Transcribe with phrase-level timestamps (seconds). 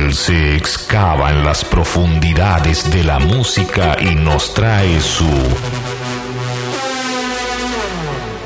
[0.00, 5.28] del C excava en las profundidades de la música y nos trae su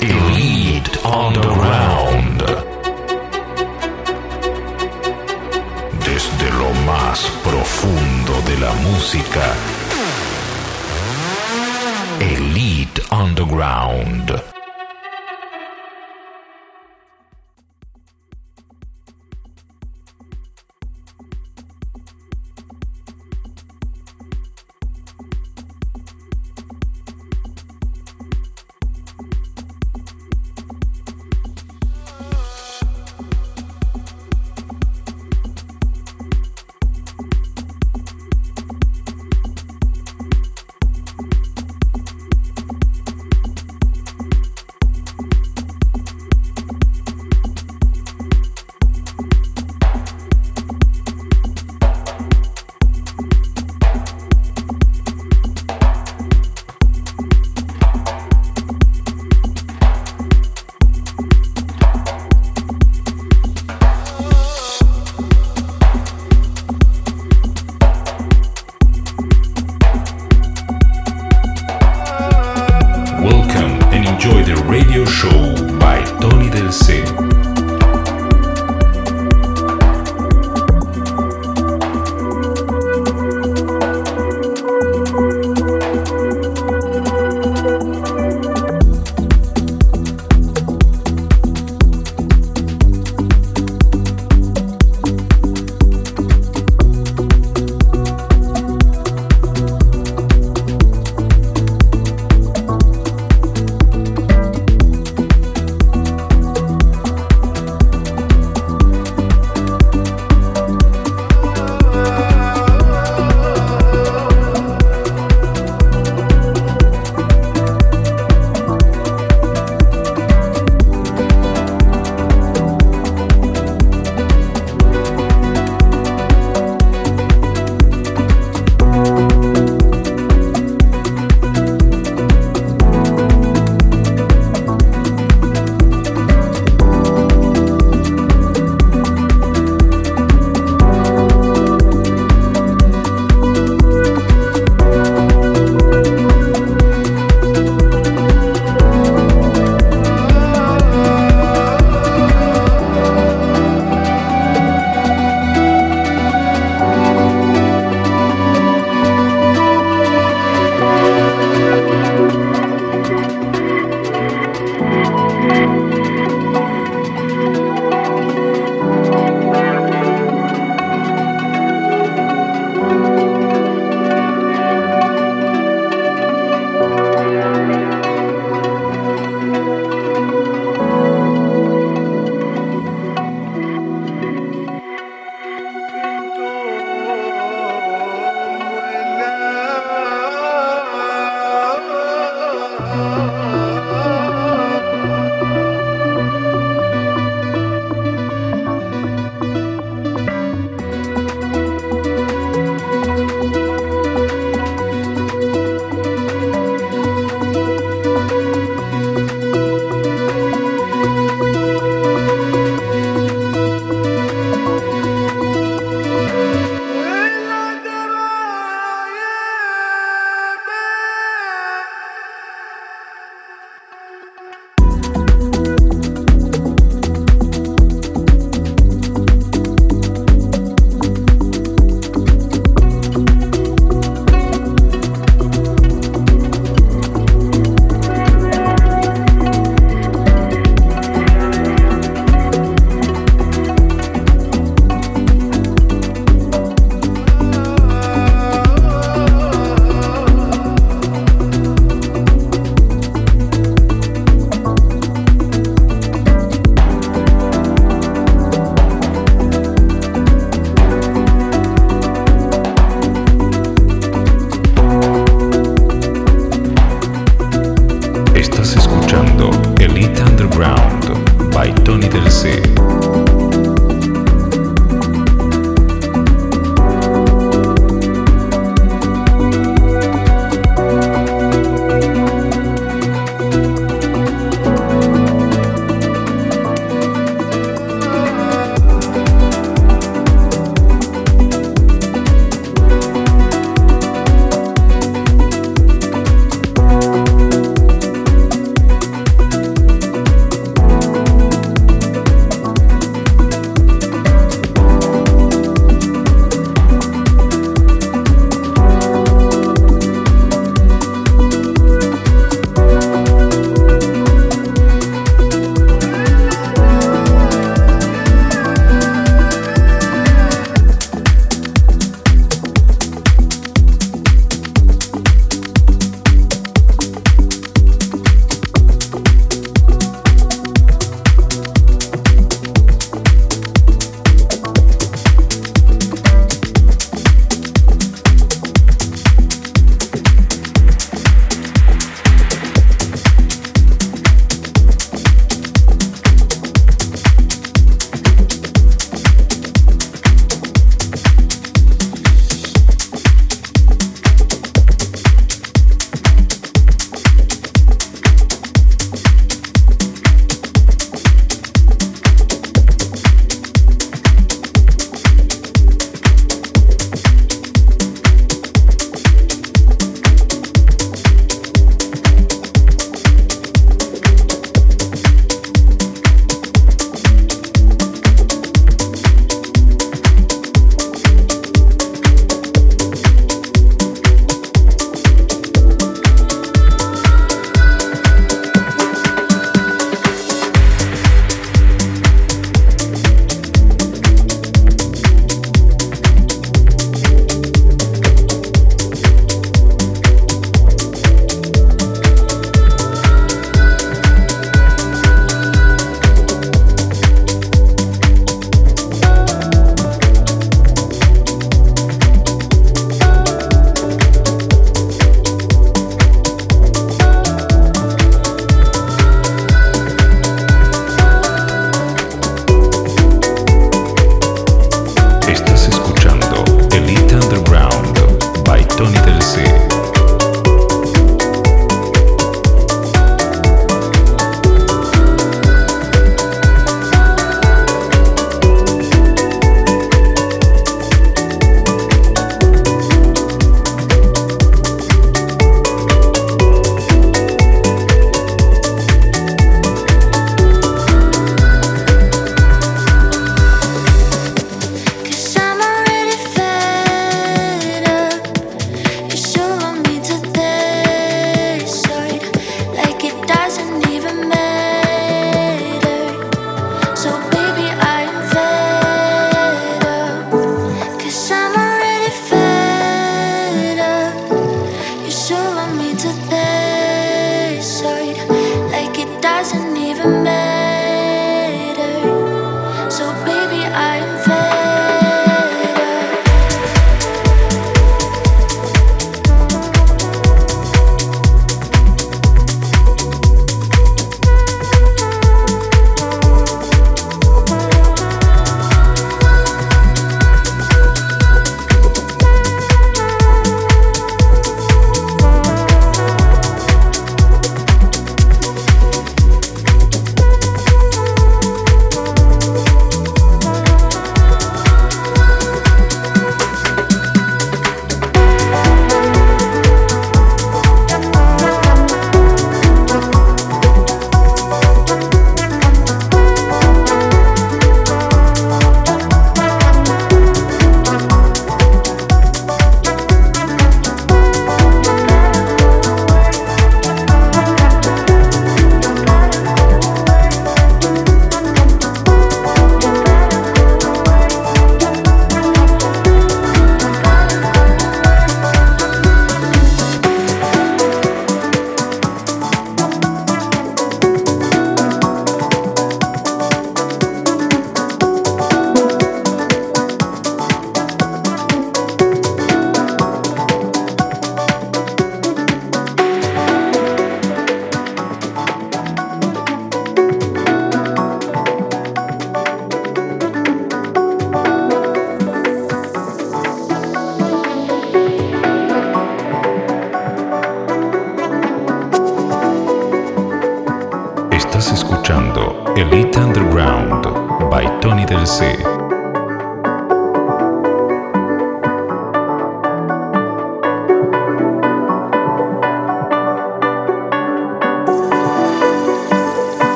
[0.00, 2.42] Elite Underground.
[6.04, 9.54] Desde lo más profundo de la música,
[12.20, 14.55] Elite Underground.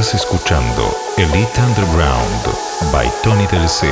[0.00, 3.86] Estás escuchando Elite Underground by Tony Del C.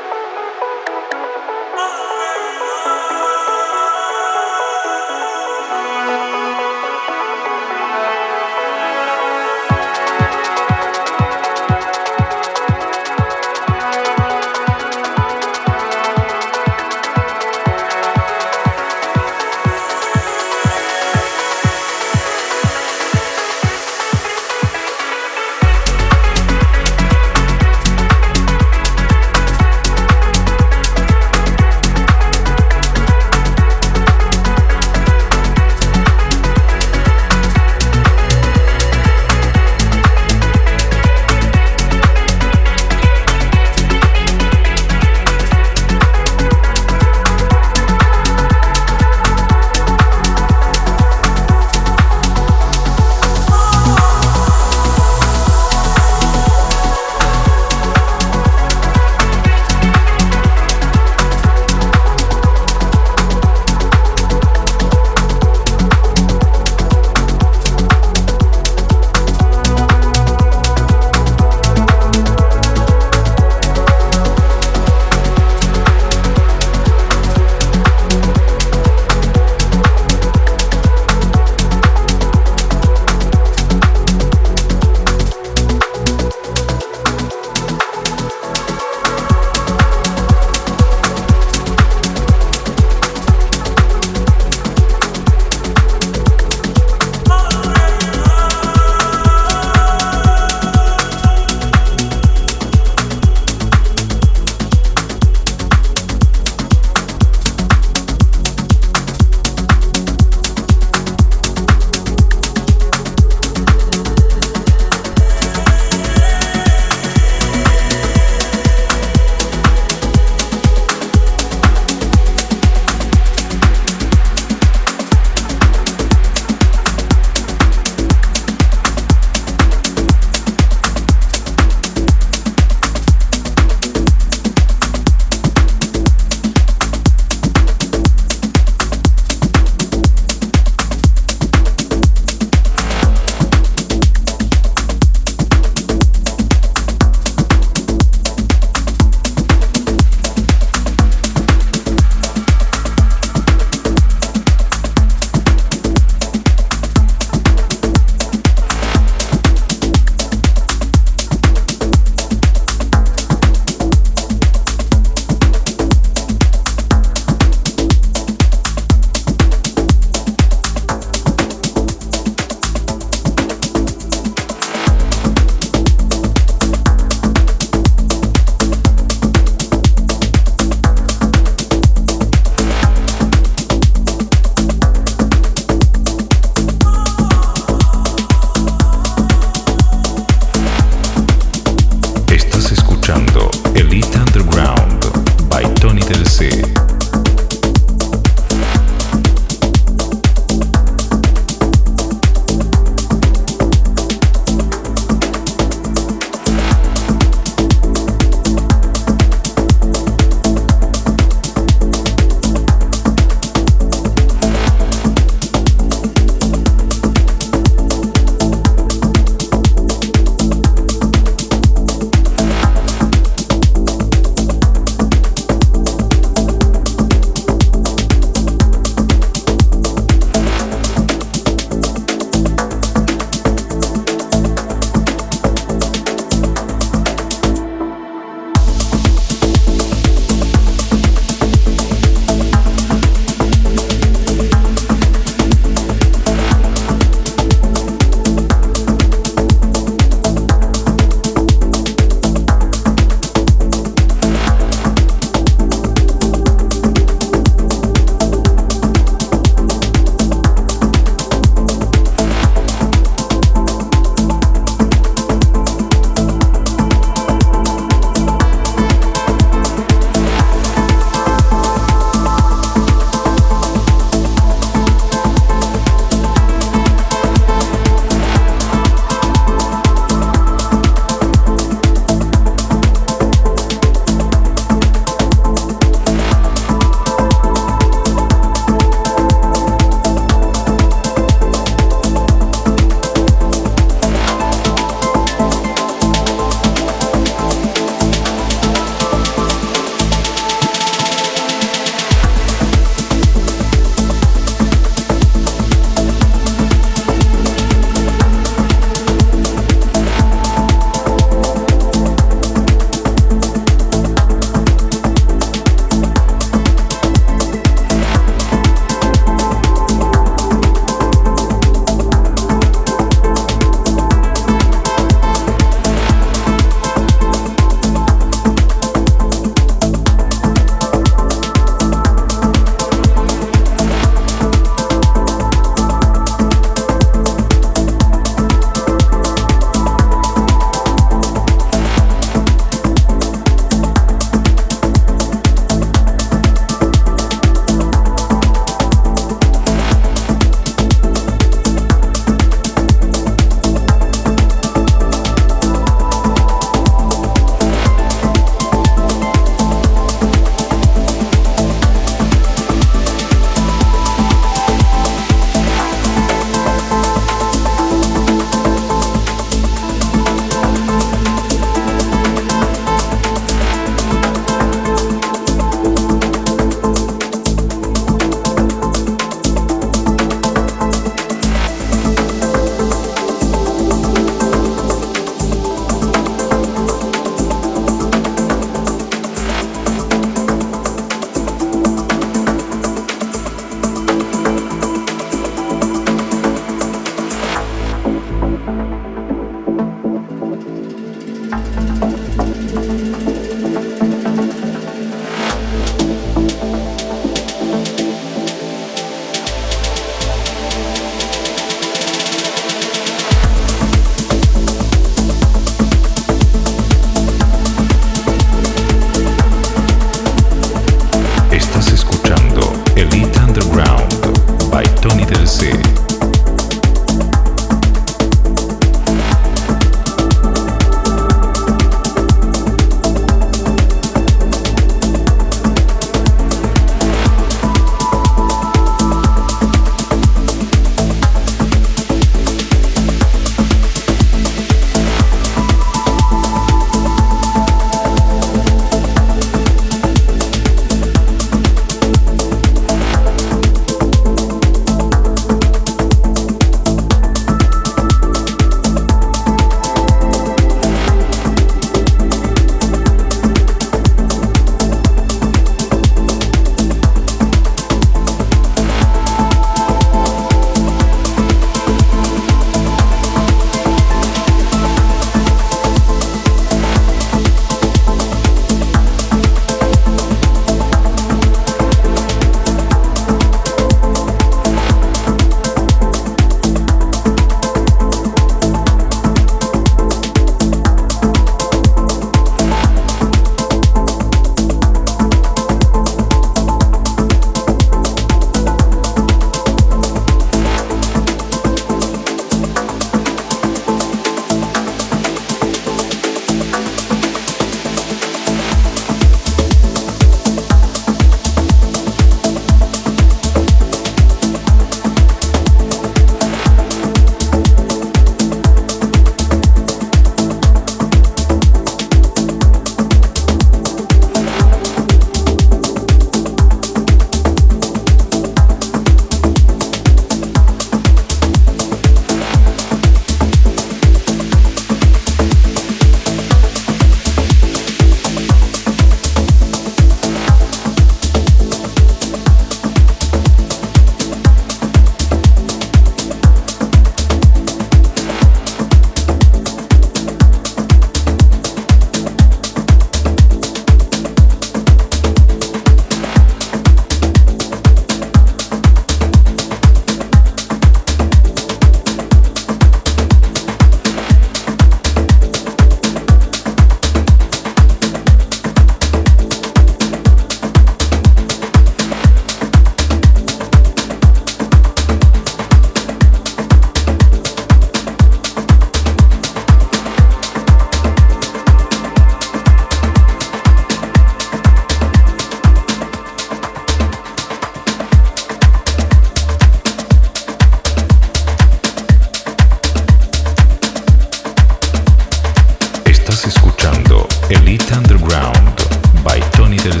[597.80, 598.76] Underground
[599.24, 600.00] by Tony Del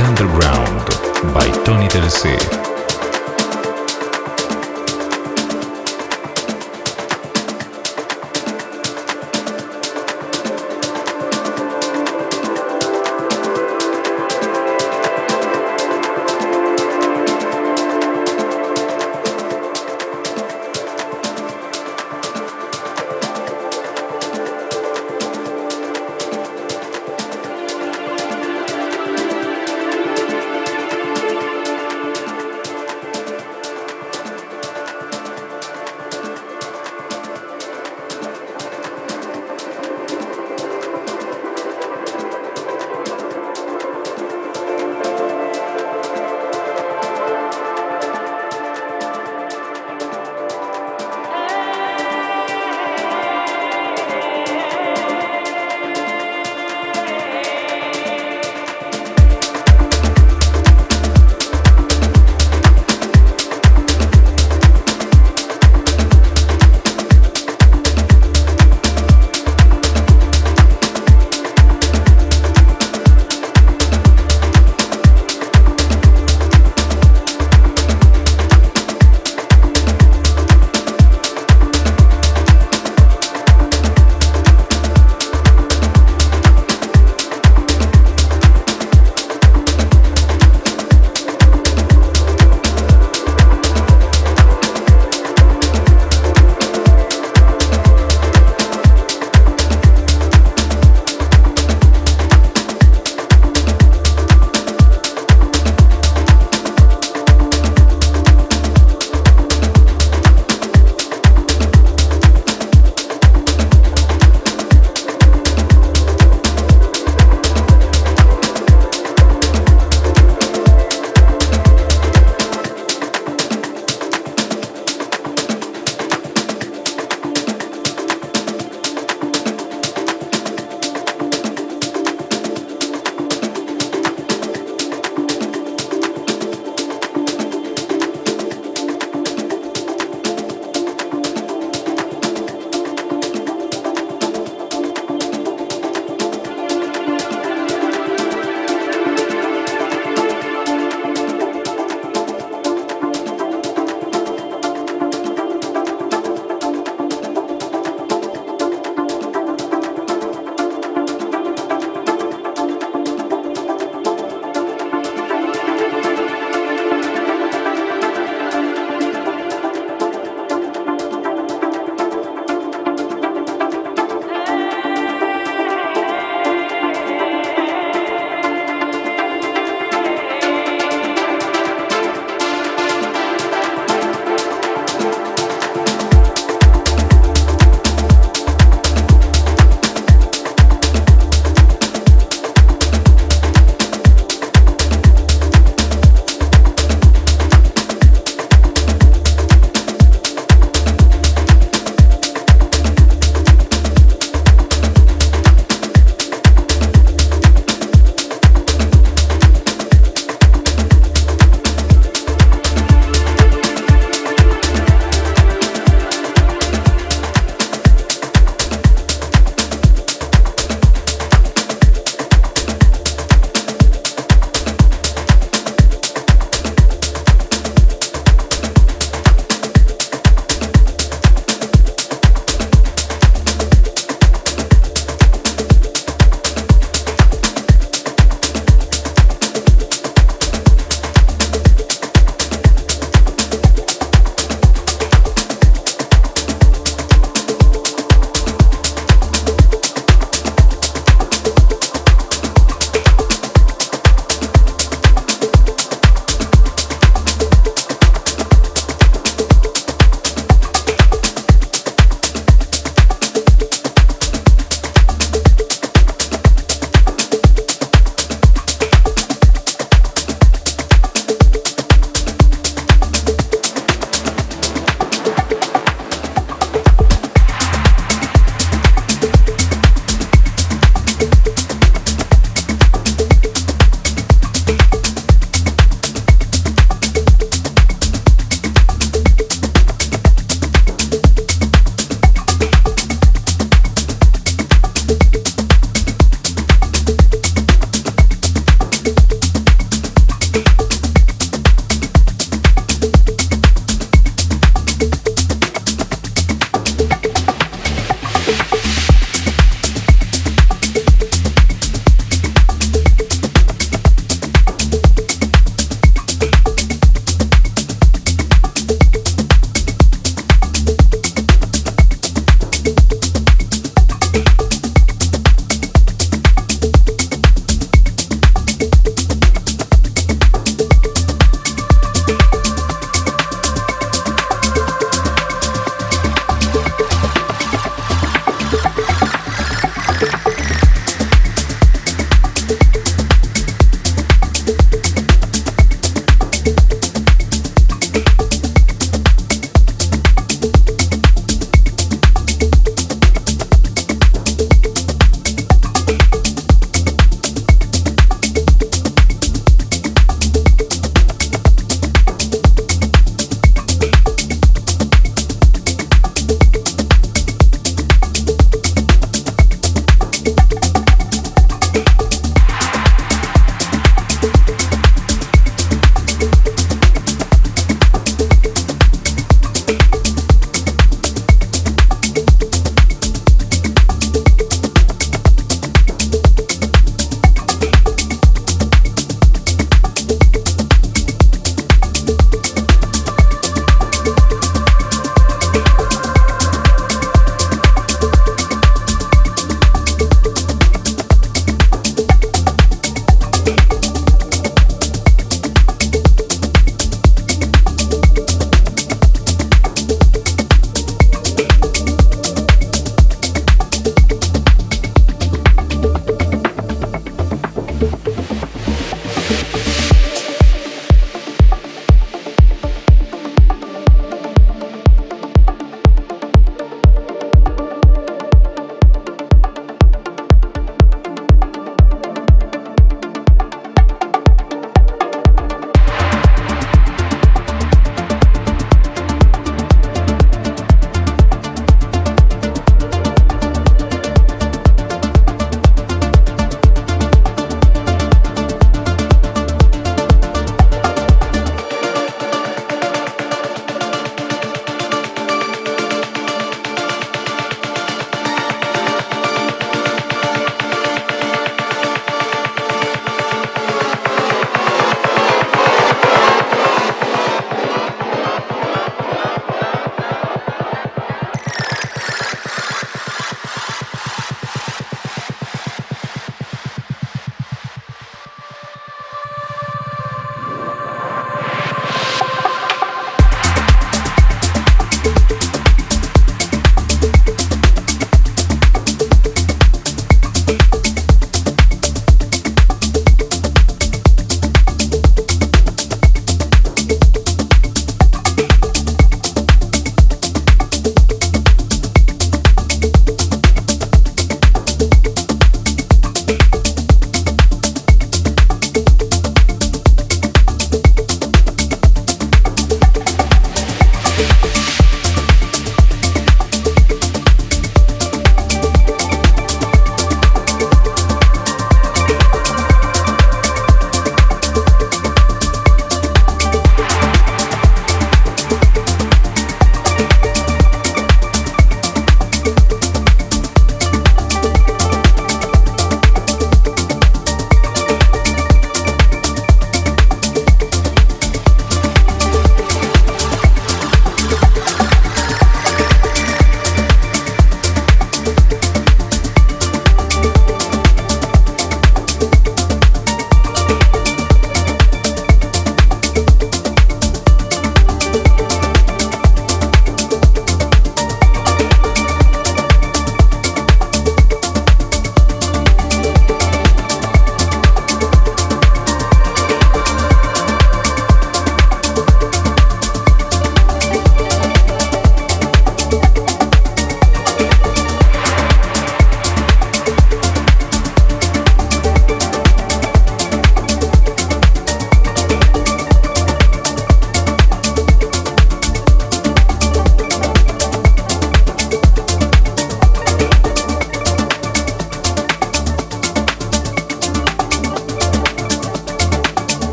[0.00, 0.86] Underground
[1.34, 2.61] by Tony Del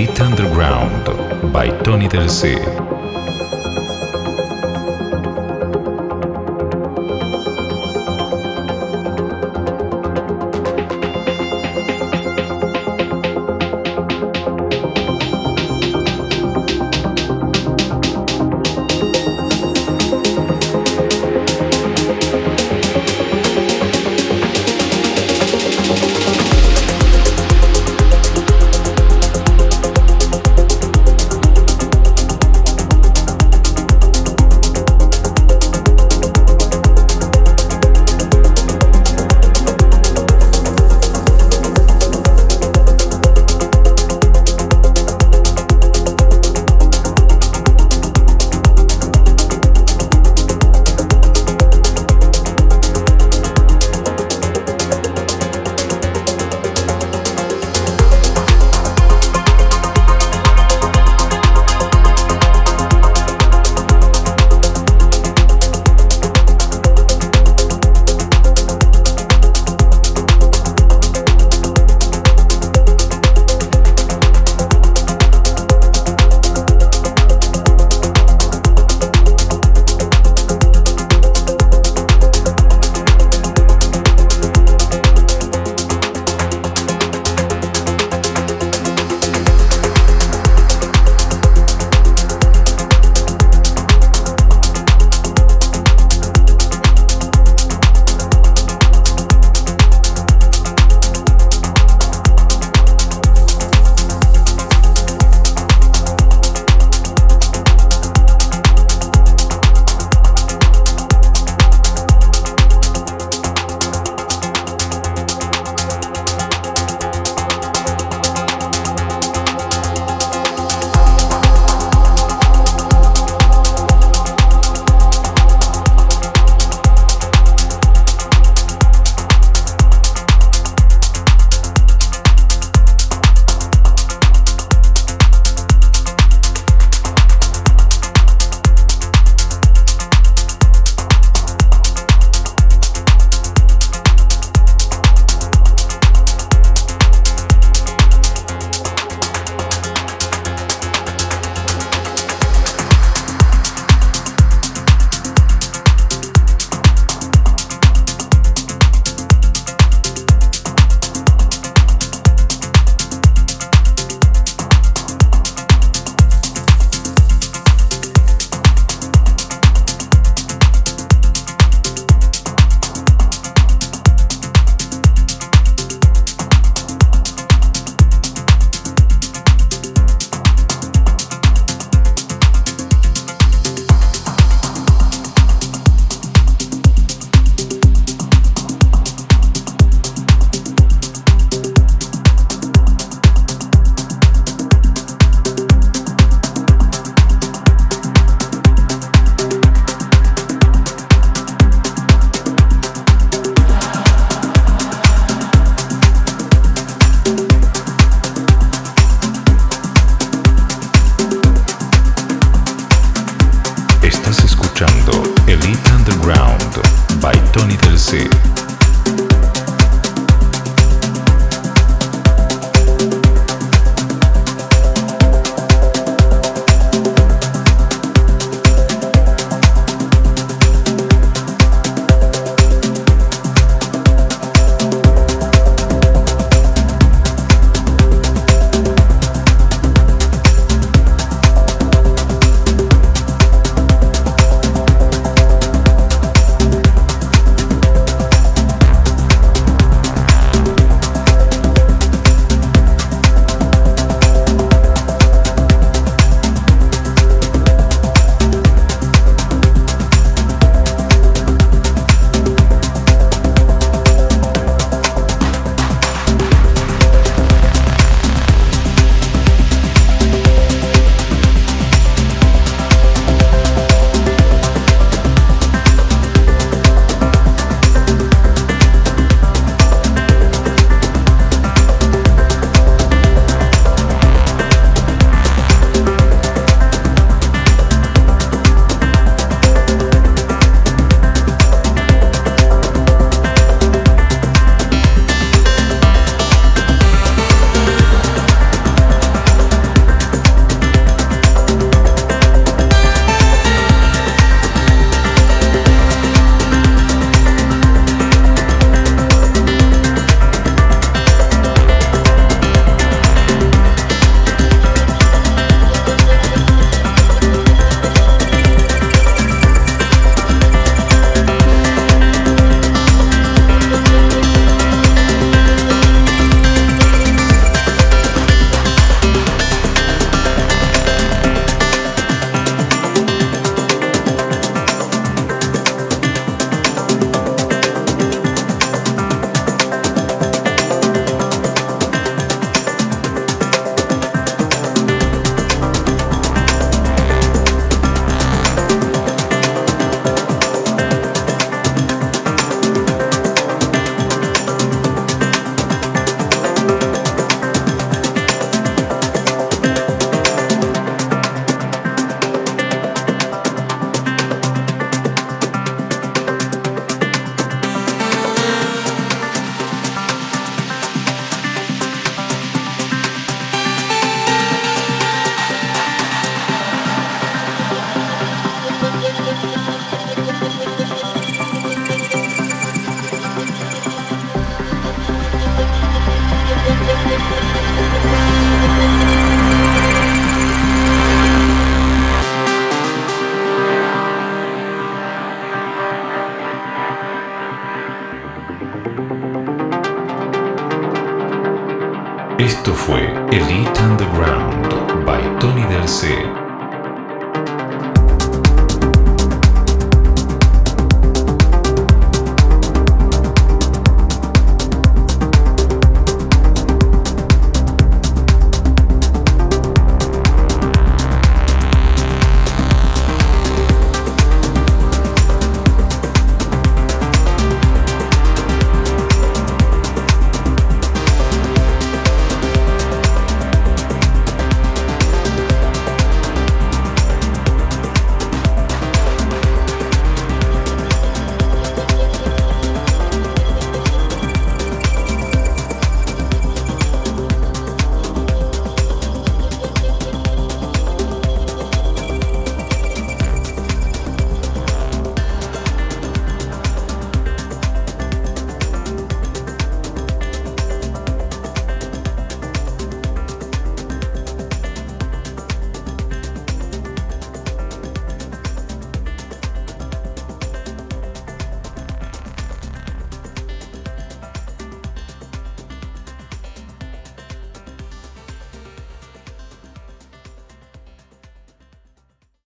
[0.00, 2.79] Elite Underground by Tony Del C.